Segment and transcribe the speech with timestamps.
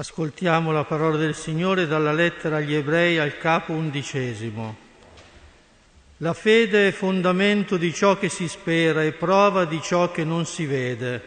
[0.00, 4.74] Ascoltiamo la parola del Signore dalla lettera agli ebrei al capo undicesimo.
[6.16, 10.46] La fede è fondamento di ciò che si spera e prova di ciò che non
[10.46, 11.22] si vede.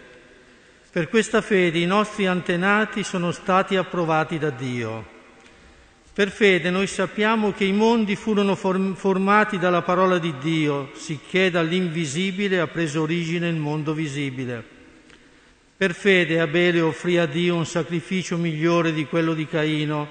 [0.89, 5.05] Per questa fede i nostri antenati sono stati approvati da Dio.
[6.11, 11.51] Per fede noi sappiamo che i mondi furono form- formati dalla parola di Dio, sicché
[11.51, 14.72] dall'invisibile ha preso origine il mondo visibile.
[15.83, 20.07] Per fede Abele offrì a Dio un sacrificio migliore di quello di Caino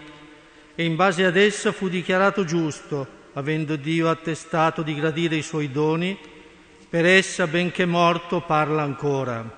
[0.74, 5.70] e in base ad essa fu dichiarato giusto, avendo Dio attestato di gradire i suoi
[5.70, 6.18] doni,
[6.90, 9.50] per essa, benché morto, parla ancora.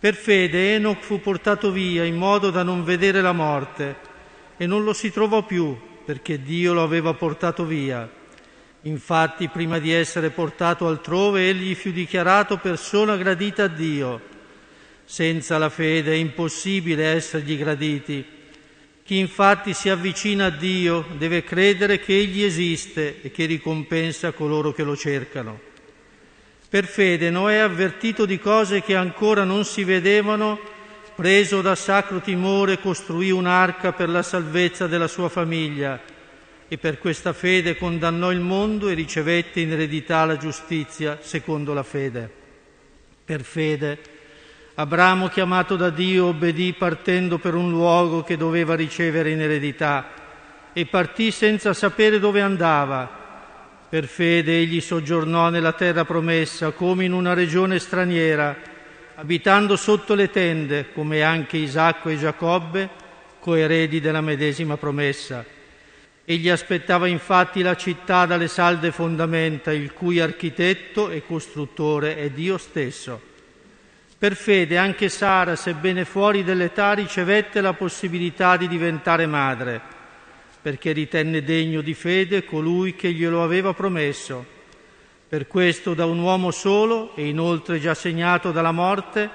[0.00, 3.96] Per fede Enoch fu portato via in modo da non vedere la morte
[4.56, 8.10] e non lo si trovò più perché Dio lo aveva portato via.
[8.82, 14.32] Infatti, prima di essere portato altrove, egli fu dichiarato persona gradita a Dio.
[15.04, 18.24] Senza la fede è impossibile essergli graditi.
[19.04, 24.72] Chi infatti si avvicina a Dio deve credere che Egli esiste e che ricompensa coloro
[24.72, 25.60] che lo cercano.
[26.68, 30.58] Per fede Noè avvertito di cose che ancora non si vedevano,
[31.14, 36.00] preso da sacro timore, costruì un'arca per la salvezza della sua famiglia
[36.66, 41.82] e per questa fede condannò il mondo e ricevette in eredità la giustizia secondo la
[41.82, 42.28] fede.
[43.24, 43.98] Per fede
[44.76, 50.10] Abramo, chiamato da Dio, obbedì partendo per un luogo che doveva ricevere in eredità
[50.72, 53.08] e partì senza sapere dove andava.
[53.88, 58.56] Per fede egli soggiornò nella terra promessa come in una regione straniera
[59.14, 62.88] abitando sotto le tende, come anche Isacco e Giacobbe,
[63.38, 65.44] coeredi della medesima promessa.
[66.24, 72.58] Egli aspettava infatti la città dalle salde fondamenta, il cui architetto e costruttore è Dio
[72.58, 73.32] stesso.
[74.16, 79.80] Per fede anche Sara, sebbene fuori dell'età, ricevette la possibilità di diventare madre,
[80.62, 84.44] perché ritenne degno di fede colui che glielo aveva promesso.
[85.28, 89.28] Per questo da un uomo solo, e inoltre già segnato dalla morte,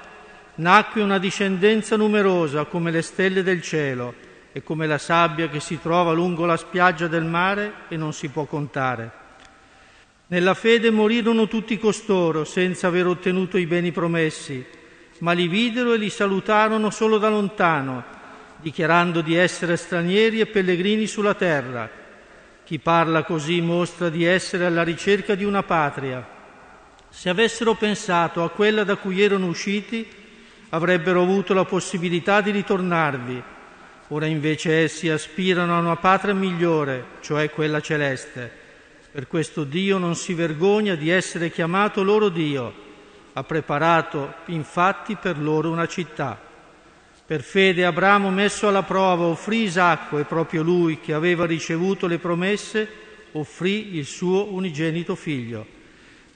[0.56, 4.14] nacque una discendenza numerosa come le stelle del cielo
[4.52, 8.30] e come la sabbia che si trova lungo la spiaggia del mare e non si
[8.30, 9.19] può contare.
[10.30, 14.64] Nella fede morirono tutti costoro senza aver ottenuto i beni promessi,
[15.20, 18.04] ma li videro e li salutarono solo da lontano,
[18.58, 22.00] dichiarando di essere stranieri e pellegrini sulla terra
[22.70, 26.24] chi parla così mostra di essere alla ricerca di una patria.
[27.10, 30.08] Se avessero pensato a quella da cui erano usciti,
[30.70, 33.42] avrebbero avuto la possibilità di ritornarvi.
[34.10, 38.59] Ora invece essi aspirano a una patria migliore, cioè quella celeste.
[39.12, 42.72] Per questo Dio non si vergogna di essere chiamato loro Dio.
[43.34, 46.40] Ha preparato infatti per loro una città.
[47.26, 52.20] Per fede Abramo, messo alla prova, offrì Isacco e proprio lui, che aveva ricevuto le
[52.20, 52.88] promesse,
[53.32, 55.66] offrì il suo unigenito figlio,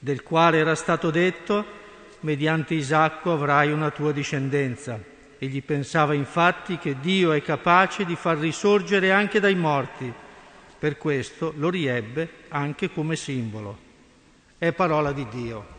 [0.00, 1.64] del quale era stato detto,
[2.20, 5.00] mediante Isacco avrai una tua discendenza.
[5.38, 10.12] Egli pensava infatti che Dio è capace di far risorgere anche dai morti.
[10.78, 13.78] Per questo lo riebbe anche come simbolo.
[14.58, 15.73] È parola di Dio.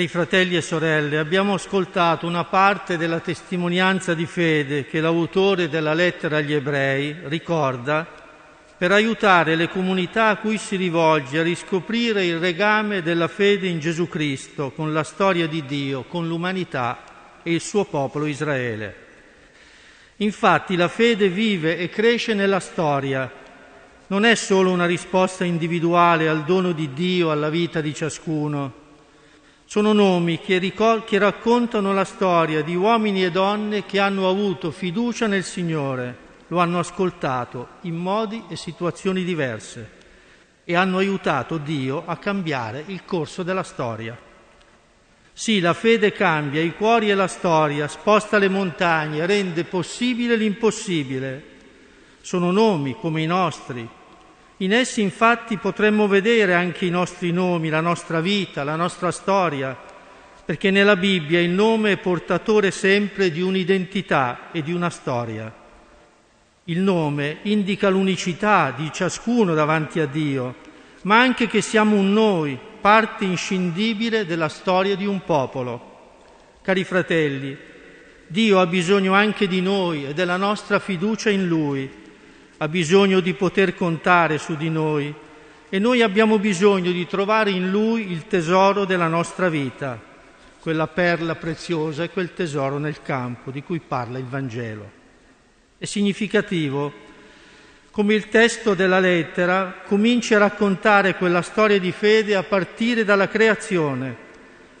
[0.00, 5.92] Cari fratelli e sorelle, abbiamo ascoltato una parte della testimonianza di fede che l'autore della
[5.92, 8.06] lettera agli ebrei ricorda
[8.78, 13.78] per aiutare le comunità a cui si rivolge a riscoprire il regame della fede in
[13.78, 18.94] Gesù Cristo con la storia di Dio, con l'umanità e il suo popolo Israele.
[20.16, 23.30] Infatti la fede vive e cresce nella storia,
[24.06, 28.79] non è solo una risposta individuale al dono di Dio alla vita di ciascuno,
[29.70, 34.72] Sono nomi che, ricor- che raccontano la storia di uomini e donne che hanno avuto
[34.72, 36.16] fiducia nel Signore,
[36.48, 39.88] lo hanno ascoltato in modi e situazioni diverse
[40.64, 44.18] e hanno aiutato Dio a cambiare il corso della storia.
[45.32, 51.44] Sì, la fede cambia i cuori e la storia, sposta le montagne, rende possibile l'impossibile.
[52.22, 53.88] Sono nomi come i nostri.
[54.62, 59.74] In essi infatti potremmo vedere anche i nostri nomi, la nostra vita, la nostra storia,
[60.44, 65.50] perché nella Bibbia il nome è portatore sempre di un'identità e di una storia.
[66.64, 70.56] Il nome indica l'unicità di ciascuno davanti a Dio,
[71.02, 76.18] ma anche che siamo un noi, parte inscindibile della storia di un popolo.
[76.60, 77.56] Cari fratelli,
[78.26, 81.90] Dio ha bisogno anche di noi e della nostra fiducia in Lui,
[82.62, 85.14] ha bisogno di poter contare su di noi
[85.70, 89.98] e noi abbiamo bisogno di trovare in Lui il tesoro della nostra vita,
[90.60, 94.90] quella perla preziosa e quel tesoro nel campo di cui parla il Vangelo.
[95.78, 96.92] È significativo
[97.90, 103.28] come il testo della lettera comincia a raccontare quella storia di fede a partire dalla
[103.28, 104.16] creazione,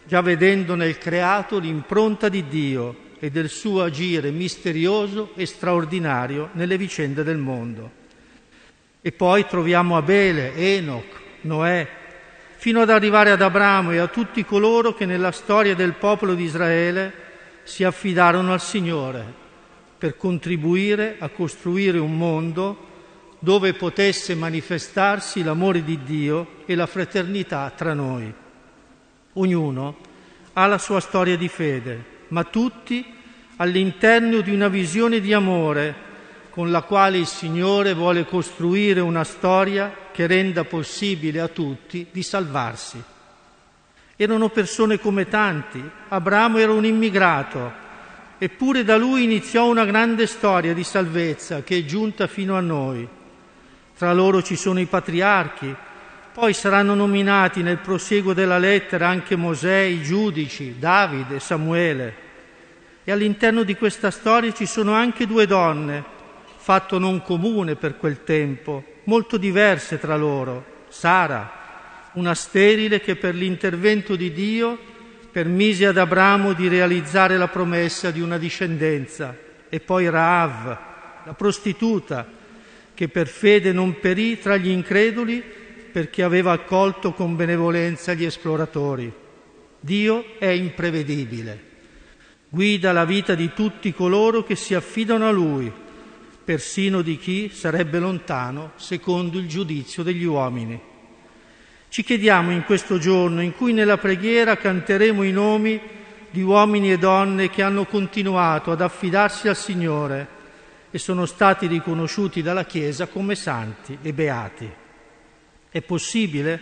[0.04, 6.78] già vedendo nel creato l'impronta di Dio e del suo agire misterioso e straordinario nelle
[6.78, 7.98] vicende del mondo.
[9.02, 11.86] E poi troviamo Abele, Enoch, Noè,
[12.56, 16.44] fino ad arrivare ad Abramo e a tutti coloro che nella storia del popolo di
[16.44, 17.12] Israele
[17.62, 19.24] si affidarono al Signore
[19.96, 22.88] per contribuire a costruire un mondo
[23.38, 28.32] dove potesse manifestarsi l'amore di Dio e la fraternità tra noi.
[29.34, 29.96] Ognuno
[30.54, 33.04] ha la sua storia di fede, ma tutti
[33.56, 36.08] all'interno di una visione di amore
[36.50, 42.22] con la quale il Signore vuole costruire una storia che renda possibile a tutti di
[42.24, 43.00] salvarsi.
[44.16, 45.82] Erano persone come tanti.
[46.08, 47.88] Abramo era un immigrato,
[48.42, 53.06] Eppure da lui iniziò una grande storia di salvezza che è giunta fino a noi.
[53.94, 55.76] Tra loro ci sono i patriarchi,
[56.32, 62.28] poi saranno nominati nel proseguo della lettera anche Mosè, i giudici, Davide, Samuele.
[63.02, 66.04] E all'interno di questa storia ci sono anche due donne,
[66.56, 70.78] fatto non comune per quel tempo, molto diverse tra loro.
[70.88, 74.78] Sara, una sterile che per l'intervento di Dio
[75.32, 79.36] permise ad Abramo di realizzare la promessa di una discendenza
[79.68, 80.78] e poi Raav,
[81.24, 82.26] la prostituta,
[82.94, 85.42] che per fede non perì tra gli increduli
[85.90, 89.12] perché aveva accolto con benevolenza gli esploratori.
[89.78, 91.64] Dio è imprevedibile,
[92.48, 95.72] guida la vita di tutti coloro che si affidano a Lui,
[96.44, 100.80] persino di chi sarebbe lontano secondo il giudizio degli uomini.
[101.88, 105.80] Ci chiediamo in questo giorno in cui nella preghiera canteremo i nomi
[106.30, 110.38] di uomini e donne che hanno continuato ad affidarsi al Signore
[110.90, 114.70] e sono stati riconosciuti dalla Chiesa come santi e beati.
[115.70, 116.60] È possibile?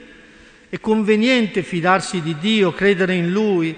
[0.69, 3.75] È conveniente fidarsi di Dio, credere in Lui,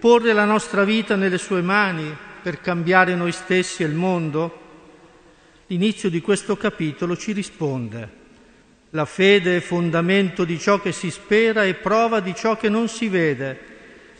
[0.00, 4.60] porre la nostra vita nelle sue mani per cambiare noi stessi e il mondo?
[5.66, 8.20] L'inizio di questo capitolo ci risponde.
[8.90, 12.88] La fede è fondamento di ciò che si spera e prova di ciò che non
[12.88, 13.58] si vede.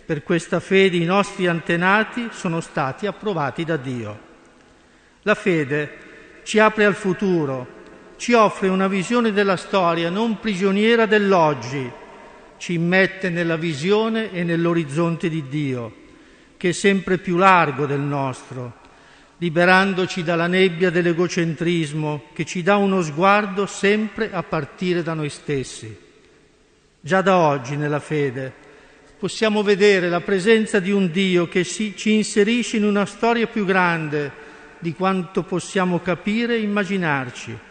[0.04, 4.20] Per questa fede i nostri antenati sono stati approvati da Dio.
[5.22, 5.98] La fede
[6.42, 7.80] ci apre al futuro,
[8.22, 11.90] ci offre una visione della storia non prigioniera dell'oggi,
[12.56, 15.92] ci immette nella visione e nell'orizzonte di Dio,
[16.56, 18.74] che è sempre più largo del nostro
[19.38, 25.92] liberandoci dalla nebbia dell'egocentrismo che ci dà uno sguardo sempre a partire da noi stessi.
[27.00, 28.52] Già da oggi nella fede
[29.18, 33.64] possiamo vedere la presenza di un Dio che si, ci inserisce in una storia più
[33.64, 34.30] grande
[34.78, 37.70] di quanto possiamo capire e immaginarci.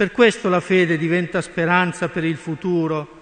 [0.00, 3.18] Per questo la fede diventa speranza per il futuro,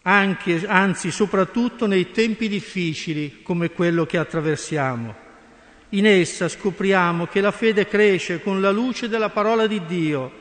[0.00, 5.14] anche, anzi soprattutto nei tempi difficili come quello che attraversiamo.
[5.90, 10.32] In essa scopriamo che la fede cresce con la luce della parola di Dio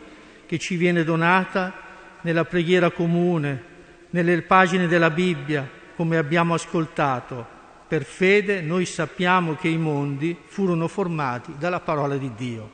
[0.46, 1.74] che ci viene donata
[2.22, 3.63] nella preghiera comune,
[4.12, 7.46] nelle pagine della Bibbia, come abbiamo ascoltato.
[7.86, 12.72] Per fede noi sappiamo che i mondi furono formati dalla parola di Dio.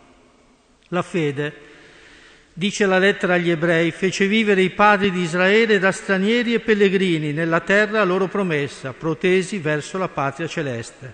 [0.90, 1.77] La fede,
[2.58, 7.32] dice la lettera agli ebrei, fece vivere i padri di Israele da stranieri e pellegrini
[7.32, 11.14] nella terra loro promessa, protesi verso la patria celeste.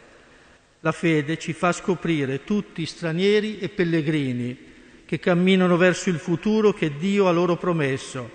[0.79, 4.57] La fede ci fa scoprire tutti stranieri e pellegrini
[5.05, 8.29] che camminano verso il futuro che Dio ha loro promesso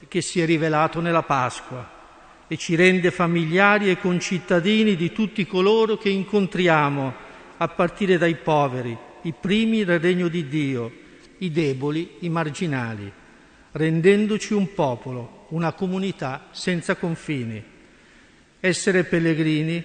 [0.00, 2.00] e che si è rivelato nella Pasqua
[2.48, 7.14] e ci rende familiari e concittadini di tutti coloro che incontriamo,
[7.56, 11.00] a partire dai poveri, i primi del regno di Dio,
[11.42, 13.10] i deboli, i marginali,
[13.72, 17.62] rendendoci un popolo, una comunità senza confini.
[18.60, 19.84] Essere pellegrini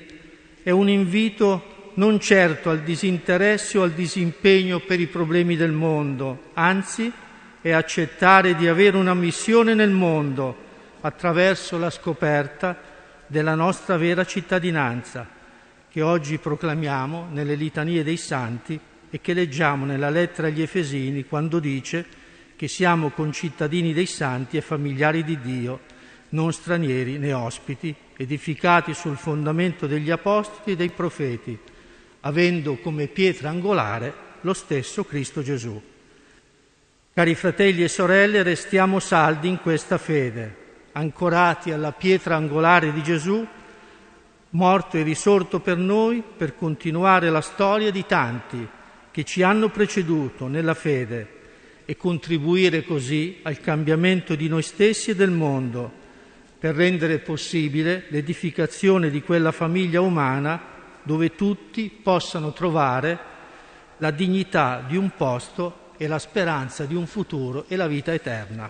[0.62, 6.52] è un invito non certo al disinteresse o al disimpegno per i problemi del mondo,
[6.54, 7.12] anzi
[7.60, 10.66] è accettare di avere una missione nel mondo
[11.02, 12.80] attraverso la scoperta
[13.26, 15.28] della nostra vera cittadinanza,
[15.90, 21.60] che oggi proclamiamo nelle litanie dei santi e che leggiamo nella lettera agli Efesini quando
[21.60, 22.06] dice
[22.56, 25.80] che siamo concittadini dei santi e familiari di Dio,
[26.30, 31.58] non stranieri né ospiti, edificati sul fondamento degli apostoli e dei profeti,
[32.22, 35.80] avendo come pietra angolare lo stesso Cristo Gesù.
[37.14, 43.46] Cari fratelli e sorelle, restiamo saldi in questa fede, ancorati alla pietra angolare di Gesù,
[44.50, 48.68] morto e risorto per noi, per continuare la storia di tanti
[49.17, 51.27] che ci hanno preceduto nella fede
[51.86, 55.91] e contribuire così al cambiamento di noi stessi e del mondo,
[56.59, 60.62] per rendere possibile l'edificazione di quella famiglia umana
[61.01, 63.17] dove tutti possano trovare
[63.97, 68.69] la dignità di un posto e la speranza di un futuro e la vita eterna.